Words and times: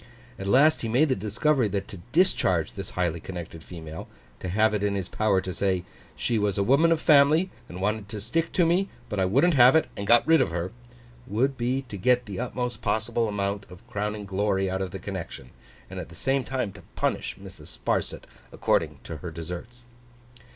At 0.39 0.47
last 0.47 0.81
he 0.81 0.89
made 0.89 1.09
the 1.09 1.15
discovery 1.15 1.67
that 1.67 1.87
to 1.89 1.97
discharge 2.11 2.73
this 2.73 2.89
highly 2.97 3.19
connected 3.19 3.63
female—to 3.63 4.49
have 4.49 4.73
it 4.73 4.81
in 4.81 4.95
his 4.95 5.07
power 5.07 5.41
to 5.41 5.53
say, 5.53 5.83
'She 6.15 6.39
was 6.39 6.57
a 6.57 6.63
woman 6.63 6.91
of 6.91 6.99
family, 6.99 7.51
and 7.69 7.79
wanted 7.81 8.09
to 8.09 8.19
stick 8.19 8.51
to 8.53 8.65
me, 8.65 8.89
but 9.09 9.19
I 9.19 9.25
wouldn't 9.25 9.53
have 9.53 9.75
it, 9.75 9.89
and 9.95 10.07
got 10.07 10.25
rid 10.27 10.41
of 10.41 10.49
her'—would 10.49 11.55
be 11.55 11.83
to 11.83 11.97
get 11.97 12.25
the 12.25 12.39
utmost 12.39 12.81
possible 12.81 13.27
amount 13.27 13.67
of 13.69 13.87
crowning 13.87 14.25
glory 14.25 14.71
out 14.71 14.81
of 14.81 14.89
the 14.89 14.97
connection, 14.97 15.51
and 15.87 15.99
at 15.99 16.09
the 16.09 16.15
same 16.15 16.43
time 16.43 16.73
to 16.73 16.81
punish 16.95 17.37
Mrs. 17.37 17.67
Sparsit 17.67 18.23
according 18.51 18.97
to 19.03 19.17
her 19.17 19.29
deserts. 19.29 19.85